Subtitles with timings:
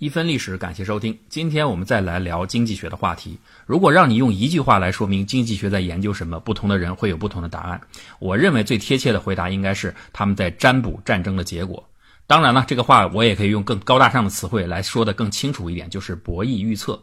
[0.00, 1.18] 一分历史，感谢收听。
[1.28, 3.38] 今天我们再来聊经济学的话题。
[3.66, 7.78] 如果让你用一句话来说明经济学在研究什么，不同的人会有不同的答案。
[8.18, 11.86] 我认为最贴切的回答应该是他们在占卜战争的结果。
[12.26, 16.98] 当然了，这个话我也可以用更高大上的词汇来说的更清楚一点，就是博弈预测。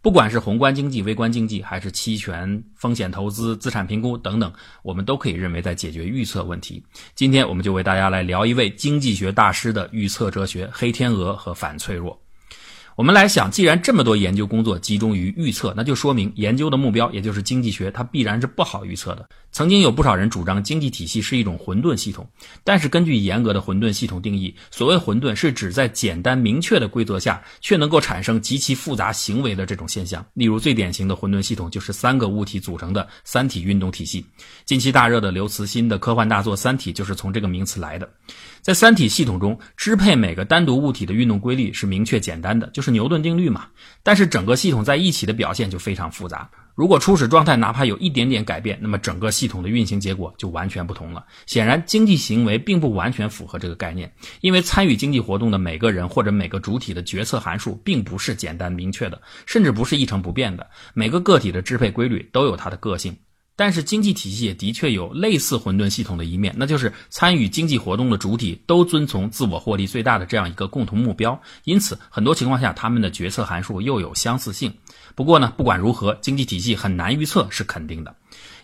[0.00, 4.50] 不管是宏观经济、微观经济，还是期权、风险投资、资产评估等等，
[4.82, 6.82] 我们都可以认为在解决预测问题。
[7.14, 12.18] 今天我们就为大家来聊一位经济学大师的预测哲学——黑天鹅和反脆弱。
[12.98, 19.28] 我们来想，既然这么多研究工作集中于预测，那就说明研究的目标，也就是经济学，它必然是不好预测的。
[19.52, 22.28] 曾经有不少人主张经济体系是一种混沌系统，
[22.64, 30.26] 但是根据严格的混沌系统定义，所谓混沌是指在简单明确的规则下，却能够产生极其复杂行为的这种现象。
[30.34, 34.26] 例如，最典型的混沌系统就是三个物体组成的三体运动体系。
[34.64, 38.10] 近期大热的刘慈欣的科幻大作《三体》就是从这个名词来的。
[38.60, 43.66] 在三体系统中，支配每个单独物体的运动规律是明确简单的，就是牛顿定律嘛。
[44.02, 46.48] 但是整个系统在一起的表现就非常复杂。
[46.74, 51.24] 如果初始状态哪怕有一点点改变，那么整个系统的运行结果就完全不同了。
[51.44, 60.64] 显然，经济行为并不完全符合这个概念，因为参与经济活动的每个人或者每个主体的决策函数并不是简单明确的，甚至不是一成不变的。
[60.94, 63.16] 每个个体的支配规律都有它的个性。
[63.58, 74.72] 但是经济体系也的确有类似混沌系统的一面，那就是参与经济活动的主体都遵从自我获利最大的这样一个共同目标，因此很多情况下他们的决策函数又有相似性。
[75.16, 78.14] 不过呢，不管如何，经济体系很难预测是肯定的。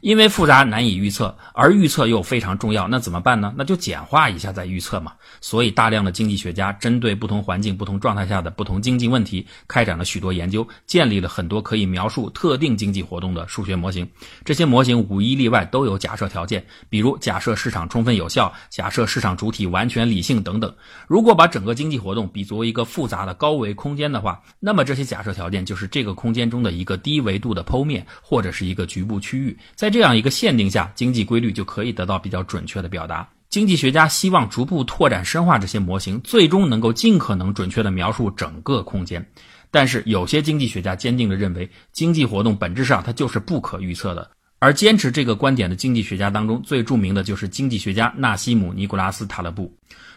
[0.05, 3.55] 因为复杂难以预测，而预测又非常重要，那怎么办呢？
[3.56, 5.14] 那就简化一下再预测嘛。
[5.41, 14.06] 所以，大量的经济学家针对不同环境、不同状态下的不同经济问题，开展了许多研究，建立了很多可以描述特定经济活动的数学模型。
[14.44, 20.70] 这些模型无一例外都有假设条件，比如假设市场充分有效，假设市场主体完全理性等等。
[21.08, 33.28] 如果把整个经济活动比作一个复杂的高维空间的话，那么这些假设条件就是这个空间中的一个低维度的剖面，或者是一个局部区域，在这样一个限定下，经济规律就可以得到比较准确的表达。
[33.49, 39.25] 经济学家希望逐步拓展深化这些模型，最终能够尽可能准确地描述整个空间。
[39.71, 44.28] 但是，有些经济学家坚定地认为，经济活动本质上它就是不可预测的。
[44.64, 49.70] 而坚持这个观点的经济学家当中，最著名的就是经济学家纳西姆·尼古拉斯·塔勒布。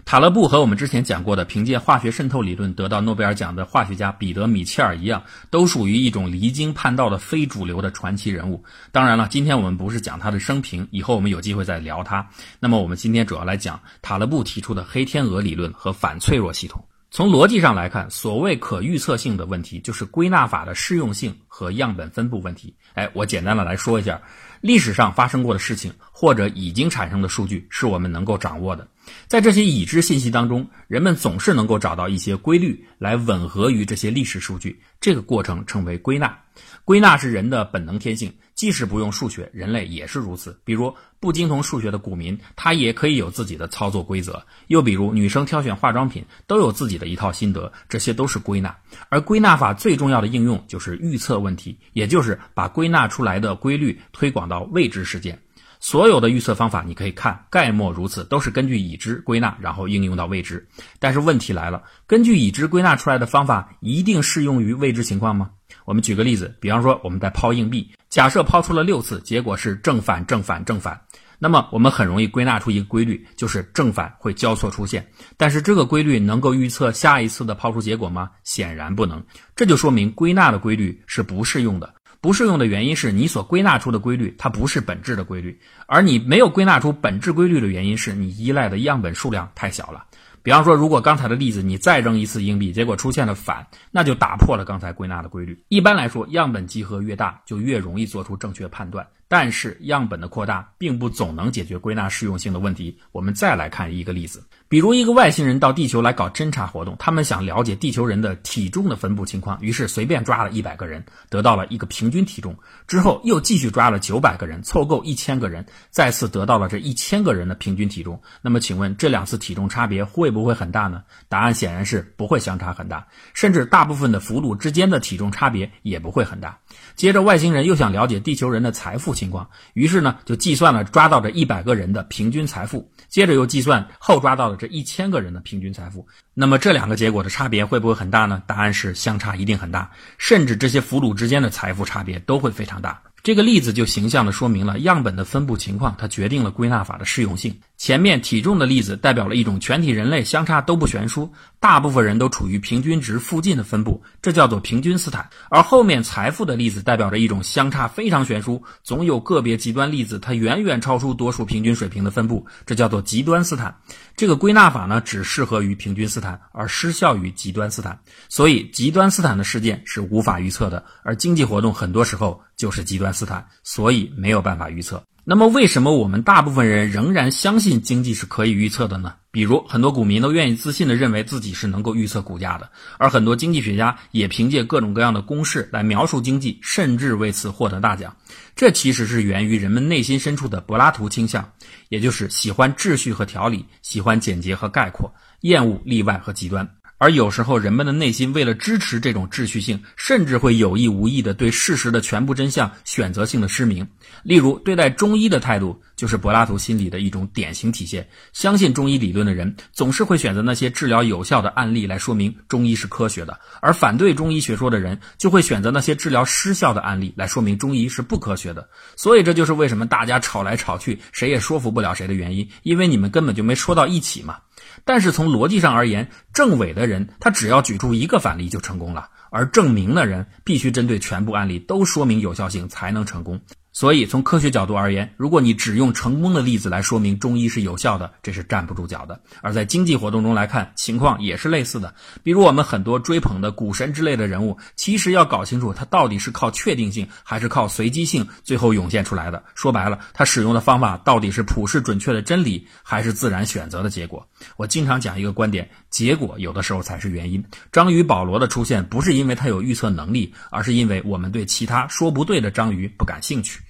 [0.05, 8.63] 塔勒布和我们之前讲过的凭借化学渗透理论得到诺贝尔奖的化学家彼得·米切尔一样，都属于一种离经叛道的非主流的传奇人物。
[8.93, 12.25] 当然了，今天我们不是讲他的生平，以后我们有机会再聊他。
[12.61, 16.81] 那么，我们今天主要来讲塔勒布提出的黑天鹅理论和反脆弱系统。
[17.09, 22.75] 从逻辑上来看，所谓可预测性的问题，就是归纳法的适用性和样本分布问题。
[22.95, 24.21] 哎，我简单的来说一下，
[24.59, 28.85] 历史上发生过的事情或者已经产生的数据，是我们能够掌握的。
[29.25, 34.81] 在这些已知信息当中，人们总是能够找到一些规律来吻合于这些历史数据。
[34.99, 36.37] 这个过程称为归纳。
[36.83, 40.59] 归纳是人的本能天性，即使不用数学，人类也是如此。
[40.65, 44.43] 比如不精通数学的股民，他也可以有自己的操作规则。
[44.65, 47.71] 又比如女生挑选化妆品，都有自己的一套心得。
[47.87, 48.75] 这些都是归纳。
[49.09, 55.39] 而归纳法最重要的应用就是预测问题，也就是把归纳出来的规律推广到未知事件。
[55.79, 60.67] 所有的预测方法，你可以看概莫如此，都是根据已知归纳，然后应用到未知。
[60.99, 65.51] 但是问题来了，根据已知归纳出来的方法，一定适用于未知情况吗？
[65.85, 70.99] 我们举个例子，比方说我们在抛硬币，假设抛出了六次，结果是正反正反正反，
[71.39, 75.07] 那么我们很容易归纳出一个规律，就是正反会交错出现。
[75.37, 78.31] 但是这个规律能够预测下一次的抛出结果吗？
[78.43, 79.23] 显然不能。
[79.55, 81.93] 这就说明归纳的规律是不适用的。
[82.19, 90.05] 不适用的原因是你所归纳出的规律，它不是本质的规律，而你没有归纳出本质规律的原因是你依赖的样本数量太小了。
[90.43, 95.61] 比方说，如果刚才的例子你再扔一次硬币，结果出现了反，那就打破了刚才归纳的规律。
[95.67, 99.05] 一般来说，样本集合越大，就越容易做出正确判断。
[99.27, 102.97] 但是样本的扩大并不总能解决归纳适用性的问题。
[103.11, 112.57] 我们再来看一个例子，比如一个外星人到地球来搞侦察活动，他们想了解地球人的体重的分布情况，于是随便抓了一百个人，得到了一个平均体重。
[112.87, 118.21] 之后又继续抓了九百个人，凑够一千个人，再次得到了这一千个人的平均体重。
[118.41, 121.03] 那么，请问这两次体重差别会不会很大呢？
[121.27, 126.57] 答案显然是不会相差很大，甚至大部分的俘虏之间的体重差别也不会很大。
[126.95, 136.07] 接着，外星人又想了解地球人的财富情况，于是呢，就计算了抓到这一百个人的平均财富，接着又计算后抓到的这一千个人的平均财富。
[136.33, 138.41] 那么这两个结果的差别会不会很大呢？
[138.45, 143.01] 答案是相差一定很大，甚至这些俘虏之间的财富差别都会非常大。
[143.23, 147.53] 这个例子就形象地说明了样本的分布情况，它决定了归纳法的适用性。
[147.77, 155.29] 前面体重的例子代表了一种全体人类相差都不悬殊，大部分人都处于平均值附近的分布，这叫做平均斯坦。
[155.49, 163.77] 而后面财富的例子代表着一种相差非常悬殊，总有个别极端例子它远远超出多数平均水平的分布，这叫做极端斯坦。
[164.15, 167.99] 这个归纳法呢，只适合于平均斯坦，而失效于极端斯坦。
[168.27, 175.03] 所以，极端斯坦的事件是无法预测的，而经济活动很多时候就是极端斯坦，所以没有办法预测。
[175.29, 179.13] 那么，为什么我们大部分人仍然相信经济是可以预测的呢？
[179.29, 188.15] 比如，很多股民都愿意自信地认为自己是能够预测股价的，而很多经济学家也凭借各种各样的公式来描述经济，甚至为此获得大奖。
[188.55, 191.51] 这其实是源于人们内心深处的柏拉图倾向，
[191.89, 196.65] 也就是喜欢秩序和条理，喜欢简洁和概括，厌恶例外和极端。
[196.99, 203.87] 而有时候，人们的内心为了支持这种秩序性，甚至会有意无意地对事实的全部真相选择性的失明。
[204.23, 208.09] 例如，对待中医的态度，就是柏拉图心理的一种典型体现。
[208.33, 218.67] 相信中医理论的人，总是会选择那些治疗有效的案例来说明中医是科学的；而反对中医学说的人，就会选择那些治疗失效的案例来说明中医是不科学的。
[218.95, 224.37] 所以，这就是为什么大家吵来吵去，谁也说服不了谁的原因，因为你们根本就没说到一起嘛。
[224.85, 233.41] 但是从逻辑上而言，政委的人他只要举出一个反例就成功了，而证明的人必须针对全部案例都说明有效性才能成功。
[233.77, 239.21] 所以，从科学角度而言，如果你只用成功的例子来说明中医是有效的，这是站不住脚的。
[239.39, 241.93] 而在经济活动中来看，情况也是类似的。
[242.23, 249.43] 比如，我们很多追捧的股神之类的人物，其实要搞清楚他到底是靠确定性还是靠随机性最后涌现出来的。
[249.53, 254.27] 说白了，他使用的方法到底是普世准确的真理，还是自然选择的结果？
[254.55, 257.45] 我经常讲一个观点：结果有的时候才是原因。
[257.71, 263.61] 章鱼保罗的出现不是因为他有预测能力，而是因为我们对其他说不对的章鱼不感兴趣。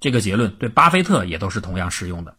[0.00, 2.36] 这个结论对巴菲特也都是同样适用的。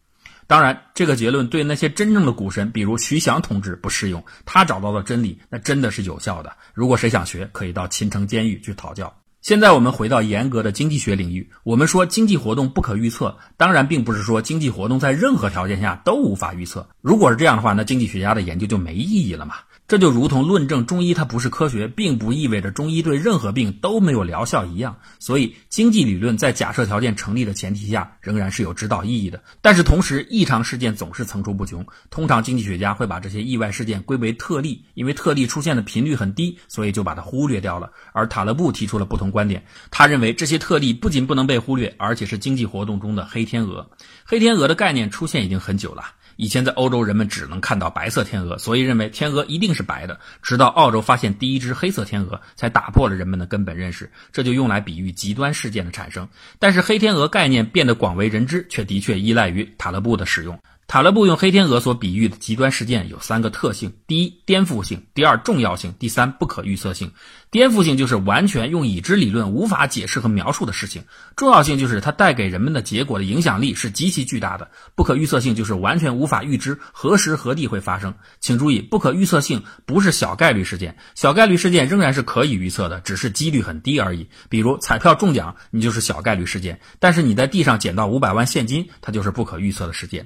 [0.47, 4.23] 当然，这个结论对那些真正的股神，比如徐翔同志不适用。
[4.45, 6.55] 他找到的真理，那真的是有效的。
[6.73, 9.13] 如果谁想学，可以到秦城监狱去讨教。
[9.41, 16.87] 现在我们回到严格的经济学领域，我们说经济活动不可预测，当然并不是说经济活动在任何条件下都无法预测。
[17.01, 19.55] 如果是这样的话，那经济学家的研究就没意义了嘛。
[19.87, 24.97] 这就如同论证中医它不是科学，并不意味着中医对任何病都没有疗效一样。
[25.17, 29.41] 所以，经济理论在假设条件成立的前提下，仍然是有指导意义的。
[29.61, 31.85] 但是，同时异常事件总是层出不穷。
[32.09, 37.89] 通常，经济学家会把这些意外事件归为特例，因为特例出现的频率很低，所以就把它忽略掉了。
[38.11, 43.89] 而塔勒布提出了不同观点，他认为这些特例不仅不能被忽略，而且是经济活动中的黑天鹅。
[44.25, 46.03] 黑天鹅的概念出现已经很久了。
[46.37, 50.17] 以前在欧洲，人们只能看到白色天鹅，所以认为天鹅一定是白的。
[50.41, 54.09] 直到澳洲发现第一只黑色天鹅，才打破了人们的根本认识。
[54.31, 56.27] 这就用来比喻极端事件的产生。
[56.57, 60.57] 但是黑天鹅概念变得广为人知，却的确依赖于塔勒布的使用。
[60.87, 67.11] 塔勒布用黑天鹅所比喻的极端事件有三个特性：第一，颠覆性；第二，重要性；第三，不可预测性。
[67.51, 71.01] 颠覆性就是完全用已知理论无法解释和描述的事情；
[71.35, 78.13] 重要性就是它带给人们的结果的影响力是极其巨大的；不可预测性就是完全无法预知何时何地会发生。
[78.39, 84.25] 请注意，不可预测性不是小概率事件，小概率事件仍然是可以预测的，只是几率很低而已。
[84.47, 90.25] 比如彩票中奖，你就是小概率事件；但是你在地上捡到五百万现金，它就是不可预测的事件。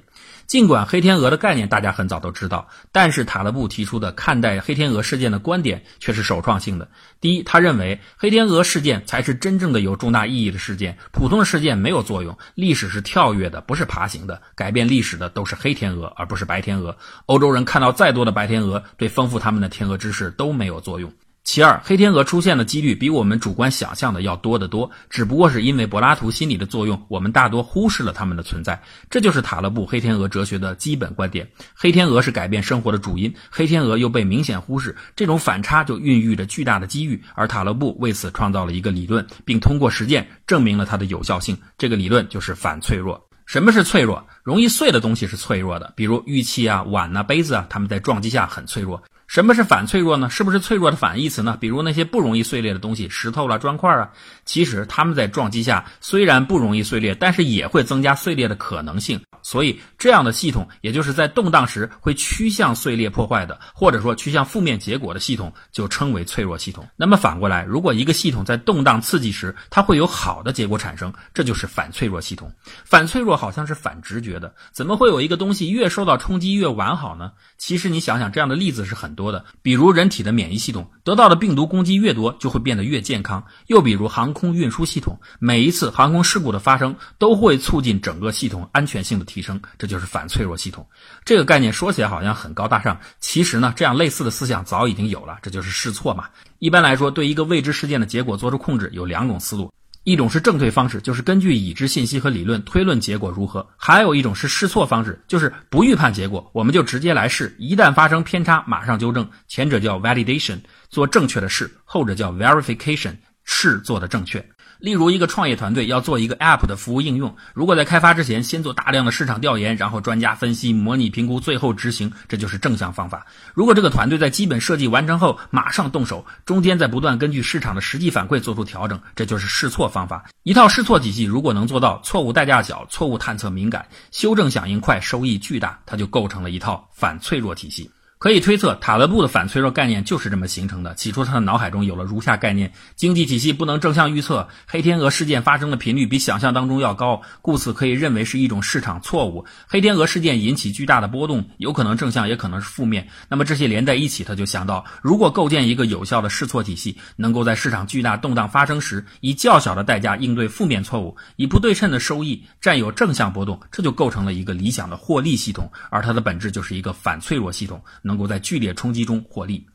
[0.52, 6.90] 尽管黑天鹅的概念大家很早都知道，但是塔勒布提出的看待黑天鹅事件的观点却是首创性的。
[7.22, 12.36] 第一，他认为黑天鹅事件才是真正的有重大意义的事件，普通的事件没有作用。
[12.54, 16.94] 历史是跳跃的，不是爬行的，改变历史的都是黑天鹅，而不是白天鹅。
[17.24, 21.10] 欧洲人看到再多的白天鹅，对丰富他们的天鹅知识都没有作用。
[21.44, 28.80] 其二，黑天鹅出现的几率比我们主观想象的要多得多，只不过是因为柏拉图心理的作用，我们大多忽视了它们的存在。
[29.10, 37.20] 这就是塔勒布黑天鹅哲学的基本观点：黑天鹅是改变生活的主因，黑天鹅又被明显忽视，这种反差就孕育着巨大的机遇。
[37.34, 41.58] 而塔勒布为此创造了一个理论，并通过实践证明了它的有效性。
[41.76, 43.20] 这个理论就是反脆弱。
[43.46, 44.24] 什么是脆弱？
[44.44, 49.02] 容易碎的东西是脆弱的，比如玉器啊、碗啊、杯子啊，它们在撞击下很脆弱。
[49.32, 50.28] 什么是反脆弱呢？
[50.28, 51.56] 是不是脆弱的反义词呢？
[51.58, 54.10] 比如那些不容易碎裂的东西，石头了、砖块啊，
[54.44, 59.18] 其实它们在撞击下虽然不容易碎裂，但是也会增加碎裂的可能性。
[59.40, 66.86] 所以这样的系统，也就是在动荡时会趋向碎裂破坏的，或者说趋向负面结果的系统，就称为脆弱系统。
[66.94, 72.52] 那么反过来，如果一个系统在动荡刺激时，它会有好的结果产生，这就是反脆弱系统。
[72.84, 77.32] 反脆弱好像是反直觉的，怎么会有一个东西越受到冲击越完好呢？
[77.56, 79.21] 其实你想想，这样的例子是很多。
[79.22, 83.44] 多的，比如人体的免疫系统，得到的病毒攻击越多，就会变得越健康。
[83.68, 90.84] 又比如航空运输系统，每一次航空事故的发生，都会促进整个系统安全性的提升，这就是反脆弱系统。
[91.24, 96.24] 这个概念说起来好像很高大上，其实呢，这样类似的思想早已经有了，这就是试错嘛。
[96.58, 99.72] 一般来说，对一个未知事件的结果做出控制，有两种思路。
[100.04, 109.30] 一种是正推方式，就是根据已知信息和理论推论结果如何；还有一种是试错方式，就是不预判结果，我们就直接来试，一旦发生偏差，马上纠正。
[109.46, 114.44] 前者叫 validation，做正确的事；后者叫 verification，事做的正确。
[114.82, 123.24] 例如，一个创业团队要做一个 App 的服务应用，如果在开发之前先做大量的市场调研，然后专家分析、模拟评估，最后执行，这就是正向方法。
[123.54, 130.24] 如果这个团队在基本设计完成后马上动手，中间在不断根据市场的实际反馈做出调整，这就是试错方法。
[130.42, 137.88] 一套试错体系如果能做到错误代价小、错误探测敏感、修正响应快、收益巨大，它就构成了一套反脆弱体系。
[138.22, 140.94] 可以推测，塔勒布的反脆弱概念就是这么形成的。
[140.94, 149.44] 起初，他的脑海中有了如下概念：经济体系不能正向预测，黑天鹅事件发生的频率比想象当中要高，故此可以认为是一种市场错误。
[149.66, 153.08] 黑天鹅事件引起巨大的波动，有可能正向，也可能是负面。
[153.28, 165.68] 那么这些连在一起，他就想到，如果构建一个有效的试错体系，能够在市场巨大动荡发生时，以较小的代价应对负面错误，以不对称的收益占有正向波动，这就构成了一个理想的获利系统。
[165.90, 167.82] 而它的本质就是一个反脆弱系统。
[168.11, 169.66] 能能够在剧烈冲击中获利，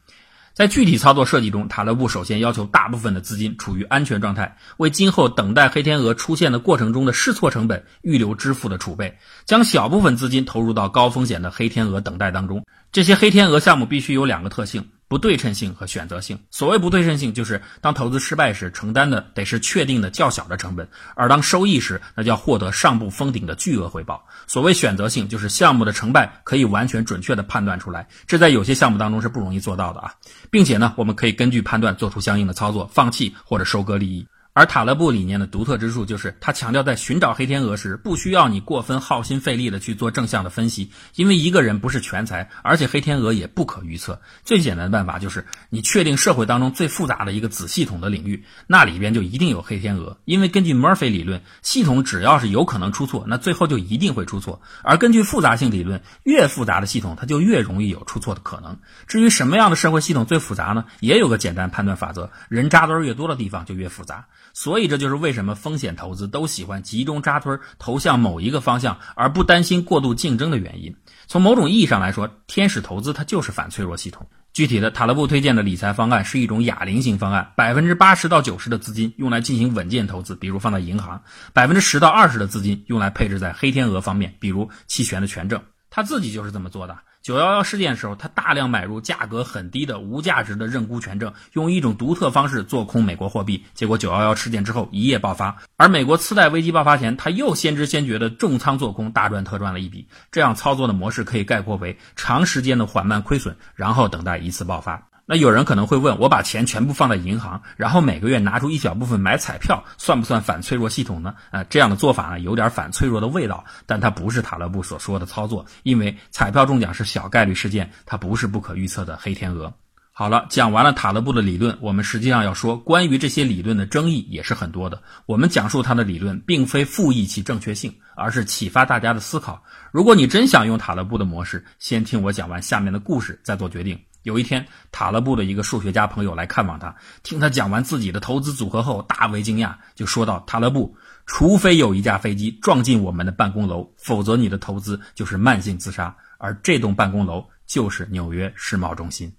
[0.53, 12.63] 在具体操作设计中，塔勒布首先要求大部分的资金处于安全状态，为今后等待黑天鹅出现的过程中的试错成本预留支付的储备，将小部分资金投入到高风险的黑天鹅等待当中。
[12.91, 14.87] 这些黑天鹅项目必须有两个特性。
[15.09, 16.37] 不对称性和选择性。
[16.51, 24.21] 所谓不对称性，就是当投资失败时，承担的得是确定的较小的成本；而当收益时，那叫获得上不封顶的巨额回报。
[24.47, 30.13] 所谓选择性，就是项目的成败可以完全准确的判断出来，这在有些项目当中是不容易做到的啊，
[30.51, 34.27] 并且呢，我们可以根据判断做出相应的操作，放弃或者收割利益。
[34.57, 44.19] 而塔勒布理念的独特之处就是，他强调在寻找黑天鹅时，不需要你过分耗心费力的去做正向的分析，因为一个人不是全才，而且黑天鹅也不可预测。
[44.43, 50.17] 最简单的办法就是，你确定社会当中最复杂的一个子系统的领域，那里边就一定有黑天鹅。
[50.25, 54.59] 因为根据 Murphy 理论，系统只要是有可能出错，那最后就一定会出错。
[54.81, 58.79] 而根据复杂性理论，越复杂的系统，它就越容易有出错的可能。
[59.05, 60.85] 至于什么样的社会系统最复杂呢？
[60.99, 64.25] 也有个简单判断法则：人扎堆越多的地方就越复杂。
[64.57, 70.95] 所以这就是为什么风险投资都喜欢集中扎堆投向某一个方向，而不担心过度竞争的原因。
[71.27, 74.27] 从某种意义上来说，天使投资它就是反脆弱系统。
[74.53, 81.19] 具体的，塔勒布推荐的理财方案是一种哑铃型方案，百分之八十到九十的资金用来进行稳健投资，比如放在银行；
[81.53, 85.61] 百分之十到二十的资金用来配置在黑天鹅方面，比如期权的权证。
[85.91, 86.97] 他自己就是这么做的。
[87.27, 93.65] 九幺幺事件时候，他大量买入价格很低的无价值的认沽权证，用一种独特方式做空美国货币。
[93.73, 100.07] 结果九幺幺事件之后一夜爆发，而美国次贷危机爆发前，他又先知先觉的重仓做空，大赚特赚了一笔。
[100.31, 105.09] 这样操作的模式可以概括为长时间的缓慢亏损，然后等待一次爆发。
[105.29, 111.35] 那有人可能会问，我把钱全部放在银行，然后每个月拿出一小部分买彩票，算不算反脆弱系统呢？
[111.51, 119.73] 啊，这样的做法呢，有点反脆弱的味道，但它不是塔勒布所说的操作，因为彩票中奖是小概率事件，它不是不可预测的黑天鹅。
[120.13, 124.99] 好了，讲完了塔勒布的理论，我们实际上要说，关于这些理论的争议也是很多的。
[125.25, 129.61] 我们讲述他的理论，并非复议其正确性，而是启发大家的思考。
[129.91, 133.99] 如果你真想用塔勒布的模式，先听我讲完下面的故事，再做决定。
[134.27, 136.93] 有一天，塔勒布的一个数学家朋友来看望他，
[137.23, 140.93] 听他讲完自己的投资组合后，大为惊讶，就说道：“塔勒布，
[141.25, 146.13] 除非有一架飞机撞进我们的办公楼，否则你的投资就是慢性自杀。
[146.39, 149.31] 而这栋办公楼就是纽约世贸中心。”